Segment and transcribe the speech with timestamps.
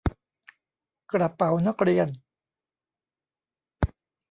[1.11, 2.07] กระเป๋านักเรียน